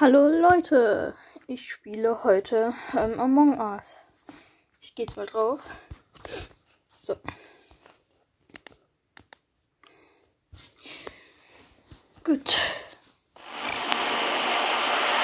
[0.00, 1.14] Hallo Leute,
[1.46, 3.84] ich spiele heute ähm, Among Us.
[4.80, 5.60] Ich gehe jetzt mal drauf.
[6.90, 7.16] So.
[12.24, 12.58] Gut.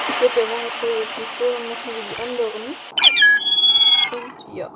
[0.09, 2.63] Ich werde die Among Us jetzt nicht so machen wie die anderen.
[4.13, 4.69] Und ja.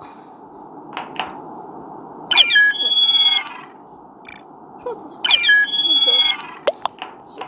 [4.82, 5.14] Schwarzes.
[7.28, 7.42] So.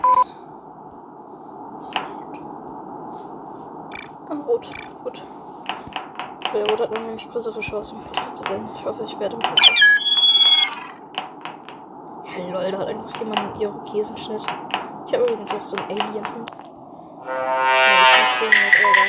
[1.79, 1.93] So.
[4.29, 4.69] Ah, rot.
[5.03, 5.21] Gut.
[6.51, 8.69] Bei Rot hat man nämlich größere Chancen, Imposter zu werden.
[8.77, 9.73] Ich hoffe, ich werde Imposter.
[12.37, 14.41] Ja, lol, da hat einfach jemand einen Irokesenschnitt.
[15.07, 16.51] Ich habe übrigens auch so einen Alien-Hund.
[17.25, 17.35] Ja,
[18.21, 19.05] ich bin halt, aber.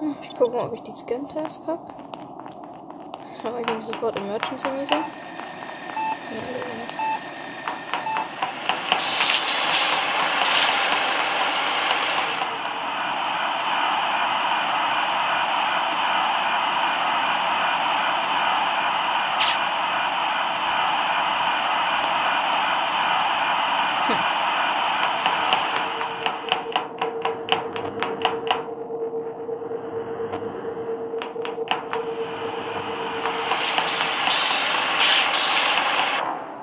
[0.00, 1.86] Hm, Ich gucke mal, ob ich die Scan-Task habe.
[3.44, 4.96] Aber ich nehme sofort Emergency Meter.
[6.30, 6.94] Nee, nicht.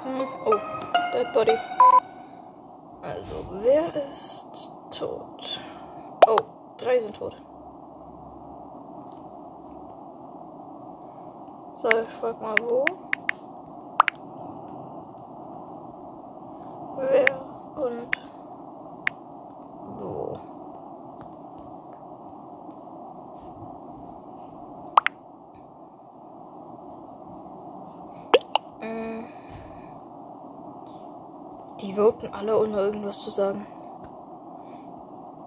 [0.03, 0.57] Hm, Oh,
[1.21, 1.57] Dead Body.
[3.03, 5.61] Also, wer ist tot?
[6.27, 6.35] Oh,
[6.77, 7.35] drei sind tot.
[11.75, 12.85] So, ich frag mal wo.
[16.97, 17.41] Wer
[17.75, 18.17] und
[19.99, 20.33] wo?
[28.81, 29.25] Mm.
[31.91, 33.67] Die voten alle, ohne irgendwas zu sagen.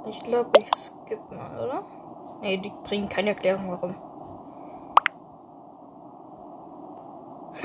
[0.07, 1.83] Ich glaube, ich skipp mal, oder?
[2.43, 3.95] Nee, die bringen keine Erklärung, warum.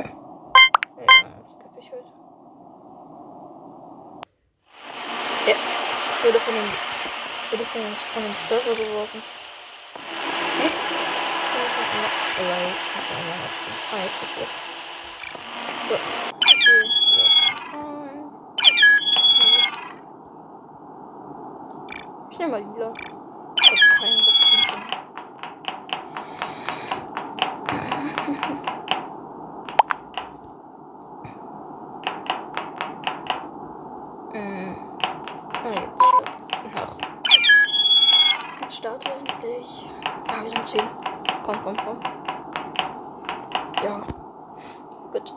[1.77, 2.05] ich halt.
[6.15, 7.81] Ich wurde von dem, ich wurde von
[8.23, 9.21] dem, Server geworfen.
[10.61, 10.67] Hä?
[12.43, 13.55] Ja, mal was.
[13.91, 14.47] Ah, jetzt geht's weg.
[15.89, 15.95] So.
[16.51, 16.87] Okay,
[17.17, 17.49] ja,
[22.39, 22.93] Ich nehme mal lila.
[23.61, 24.49] Ich hab keinen Bock zu
[34.31, 34.75] Mm.
[35.51, 36.93] Ah, jetzt startet Ach.
[38.61, 39.89] Jetzt starte endlich.
[40.29, 40.81] Ja, wir sind 10.
[41.43, 41.99] Komm, komm, komm.
[43.83, 44.01] Ja.
[45.11, 45.33] Gut.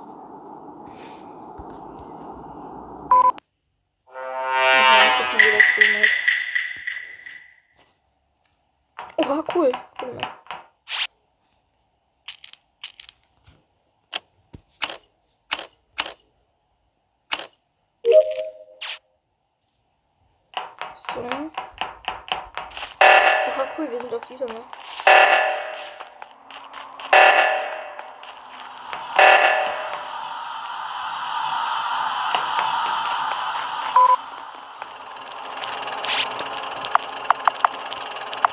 [23.78, 24.62] Cool, wir sind auf dieser Map.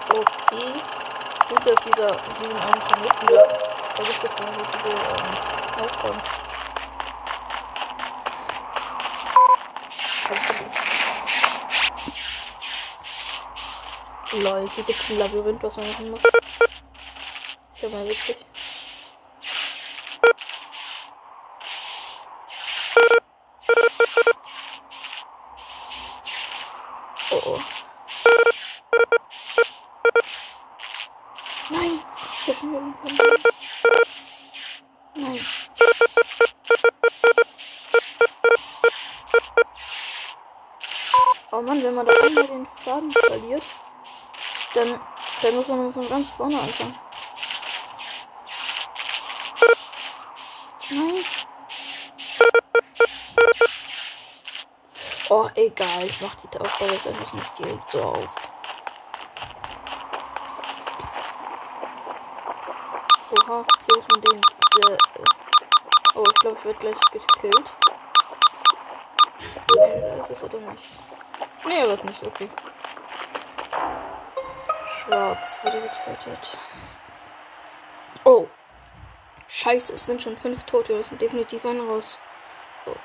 [0.10, 0.74] Okay.
[1.50, 3.44] Sind wir auf dieser, auf diesem einen Planeten da?
[3.98, 6.49] Da gibt es mal so viele ähm, Aufgaben.
[14.32, 16.22] Lol, hier gibt es ein Labyrinth, was man machen muss.
[16.24, 18.38] Ist ja mal witzig.
[27.32, 27.60] Oh oh.
[31.72, 32.00] Nein!
[32.48, 32.94] Irgendwann.
[35.16, 35.40] Nein.
[41.52, 43.64] Oh Mann, wenn man da einmal den Faden verliert,
[44.74, 45.00] dann,
[45.42, 46.96] dann muss man von ganz vorne anfangen.
[50.92, 51.26] Nein.
[55.30, 56.06] Oh, egal.
[56.06, 58.28] Ich mach die Aufgabe jetzt einfach nicht direkt so auf.
[63.32, 64.42] Oha, hier muss man den.
[64.76, 64.98] Der, äh,
[66.16, 67.74] oh, ich glaube, ich werde gleich gekillt.
[69.76, 70.90] Nee, das ist es oder nicht?
[71.66, 72.50] Nee, aber ist nicht, okay.
[75.12, 76.58] Rhodes wurde getötet.
[78.24, 78.48] Oh.
[79.48, 80.90] Scheiße, es sind schon fünf Tote.
[80.90, 82.20] Wir müssen definitiv einen raus.
[82.86, 82.96] Oh.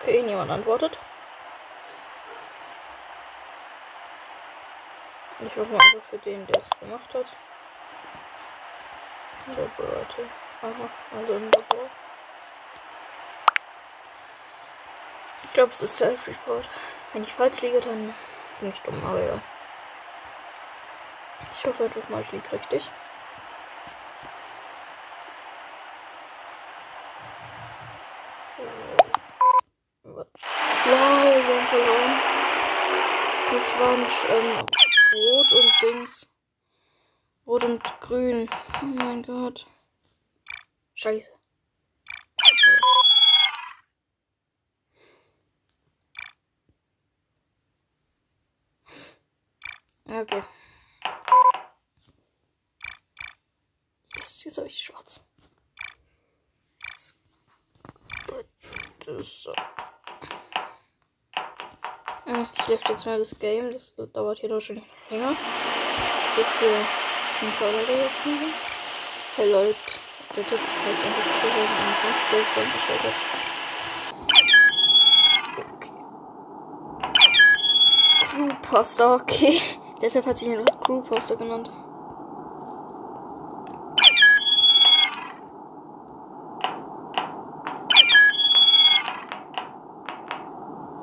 [0.00, 0.98] Okay, niemand antwortet.
[5.46, 7.26] Ich mal einfach für den, der es gemacht hat.
[9.48, 10.28] Laboratory.
[10.62, 11.90] Aha, also im Labor.
[15.42, 16.68] Ich glaube, es ist Self-Report.
[17.12, 18.14] Wenn ich falsch liege, dann
[18.60, 19.40] bin ich dumm, aber ja.
[21.56, 22.90] Ich hoffe einfach mal, ich liege richtig.
[31.74, 32.12] Verloren.
[33.50, 34.83] Das war nicht ähm,
[35.14, 36.26] rot und Dings.
[37.46, 38.48] Rot und grün.
[38.82, 39.66] Oh mein Gott.
[40.94, 41.30] Scheiße.
[50.06, 50.42] Okay.
[54.44, 55.24] Jetzt, habe ich schwarz.
[59.06, 59.54] Das, so.
[62.26, 63.70] Ich lefte jetzt mal das Game.
[63.70, 64.80] Das, das dauert hier doch schon
[65.10, 65.36] länger.
[66.36, 68.52] Bis wir ein paar Leute kriegen.
[69.36, 69.76] Hey Leute,
[70.34, 73.14] der Tipp heißt einfach 2021, der bestellt hat.
[75.74, 75.92] Okay.
[78.30, 79.60] Crewposter, okay.
[80.00, 81.72] Der Tipp hat sich einfach Crewposter genannt.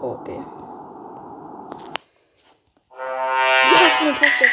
[0.01, 0.43] Okay.
[4.01, 4.45] Bin Imposter.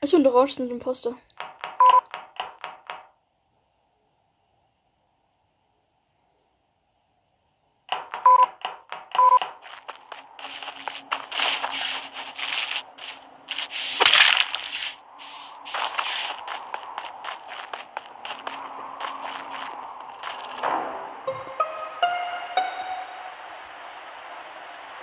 [0.00, 1.14] Ich und Orange sind Imposter.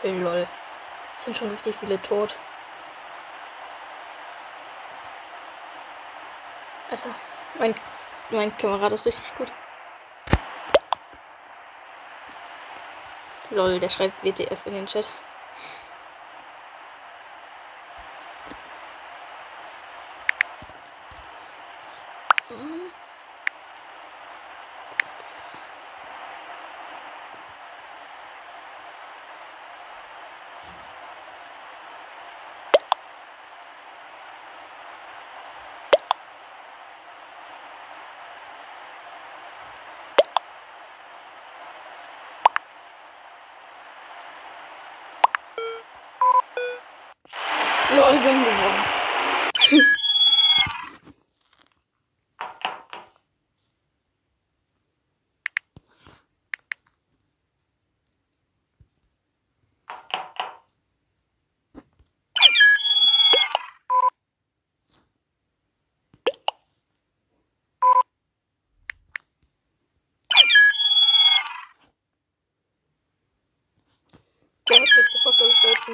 [0.03, 0.47] Lol.
[1.21, 2.35] Sind schon richtig viele tot.
[6.89, 7.13] Alter,
[7.59, 7.75] mein,
[8.31, 9.51] mein Kamerad ist richtig gut.
[13.51, 15.07] Lol, der schreibt WTF in den Chat.
[22.47, 22.80] Hm.
[47.91, 48.91] Lol, wir haben gewonnen.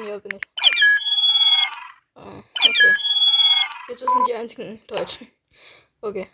[0.06, 0.42] Ja, bin ich.
[2.14, 2.94] Ah, okay.
[4.00, 5.26] Wir sind die einzigen Deutschen.
[6.00, 6.28] Okay.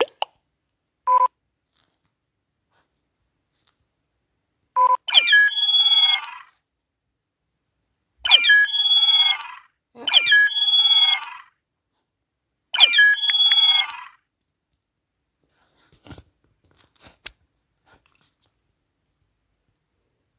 [9.95, 10.05] Ja.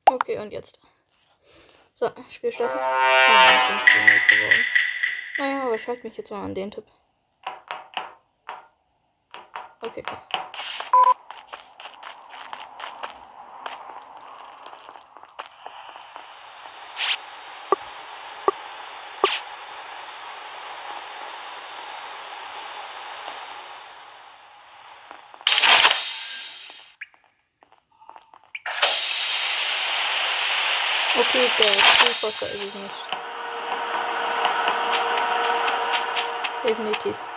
[0.09, 0.81] Okay, und jetzt.
[1.93, 2.81] So, Spiel startet.
[5.39, 6.85] Naja, aber ich halte mich jetzt mal an den Tipp.
[9.87, 10.03] Okay.
[31.19, 32.95] Okay, der Spielfoster ist es nicht.
[36.65, 37.36] Definitiv.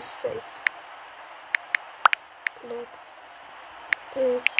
[0.00, 0.42] ist safe.
[2.62, 2.88] Block
[4.14, 4.56] ist.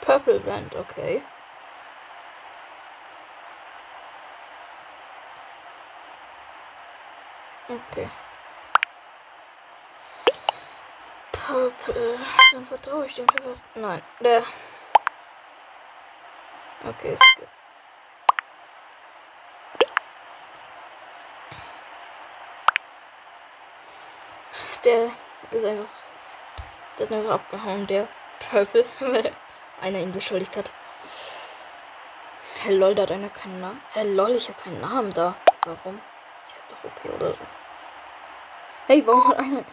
[0.00, 1.22] Purple Band, okay.
[7.68, 8.10] Okay.
[11.30, 12.18] Purple.
[12.52, 13.62] Dann vertraue ich dem schon fast.
[13.76, 14.42] Nein, der.
[16.82, 17.48] Okay, ist gut.
[24.84, 25.10] Der
[25.50, 25.84] ist einfach.
[26.98, 28.08] Der ist einfach abgehauen, der
[28.50, 29.32] Purple, weil
[29.82, 30.70] einer ihn beschuldigt hat.
[32.62, 33.82] Hey lol, da hat einer keinen Namen.
[33.92, 35.34] Hey lol, ich habe keinen Namen da.
[35.64, 36.00] Warum?
[36.46, 37.38] Ich heiße doch OP oder so.
[38.86, 39.64] Hey, warum hat einer.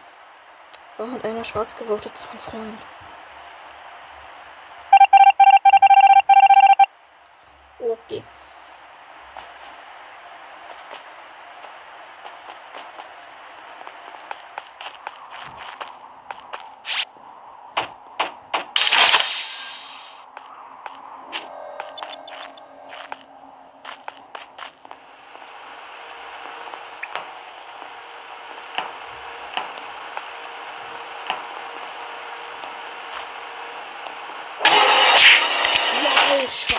[0.98, 2.12] Warum hat einer schwarz gewotet?
[2.12, 2.78] Das ist mein Freund.
[7.88, 8.22] Okay.
[8.22, 8.37] Lol,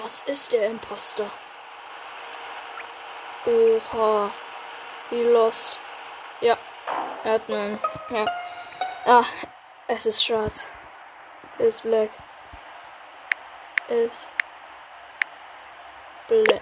[0.09, 1.29] schwarz ist der Imposter.
[3.45, 4.31] Oha.
[5.09, 5.79] Wie lost.
[6.41, 6.57] Ja.
[7.23, 7.79] Er hat einen.
[8.09, 8.25] Ja.
[9.05, 9.25] Ah,
[9.87, 10.67] es ist schwarz.
[11.57, 12.09] Ist black.
[13.87, 14.27] Ist
[16.27, 16.61] black.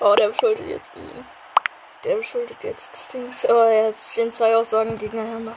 [0.00, 1.41] Oh, der beschuldigt jetzt ihn.
[2.04, 3.48] Der beschuldigt jetzt Dings.
[3.48, 5.56] Oh, jetzt stehen zwei Aussagen gegeneinander.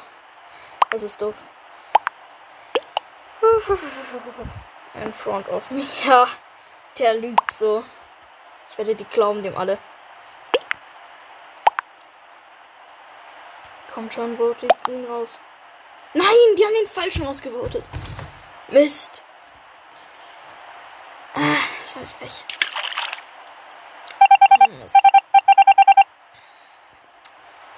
[0.91, 1.33] Das ist doof.
[4.93, 5.83] In front of me.
[6.05, 6.27] Ja,
[6.99, 7.83] der lügt so.
[8.69, 9.79] Ich werde die glauben dem alle.
[13.93, 15.39] Kommt schon, votet ihn raus.
[16.13, 17.83] Nein, die haben den falschen ausgevotet.
[18.67, 19.23] Mist.
[21.33, 22.43] Ah, das weiß welche.
[22.43, 22.54] Mist.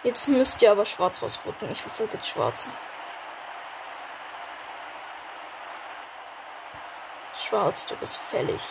[0.07, 1.69] Jetzt müsst ihr aber schwarz rausrücken.
[1.69, 2.71] Ich verfolge jetzt schwarzen.
[7.35, 8.61] Schwarz, du bist fällig.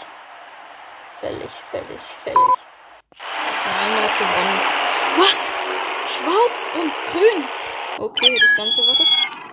[1.20, 2.38] Fällig, fällig, fällig.
[3.18, 4.60] Nein, er hat gewonnen.
[5.18, 5.52] Was?
[6.16, 7.44] Schwarz und grün.
[7.98, 9.45] Okay, hätte ich gar nicht erwartet.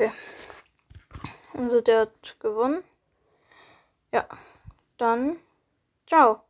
[0.00, 0.12] Okay.
[1.52, 2.82] Also der hat gewonnen.
[4.12, 4.26] Ja,
[4.96, 5.36] dann
[6.06, 6.42] ciao.